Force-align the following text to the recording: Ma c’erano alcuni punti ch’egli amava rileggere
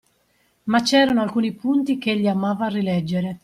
Ma 0.63 0.81
c’erano 0.81 1.21
alcuni 1.21 1.51
punti 1.53 1.99
ch’egli 1.99 2.25
amava 2.27 2.65
rileggere 2.69 3.39